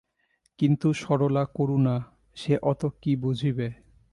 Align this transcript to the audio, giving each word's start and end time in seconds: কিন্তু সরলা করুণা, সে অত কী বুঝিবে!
কিন্তু 0.59 0.87
সরলা 0.93 1.43
করুণা, 1.55 1.95
সে 2.37 2.53
অত 2.61 2.81
কী 3.01 3.11
বুঝিবে! 3.15 3.67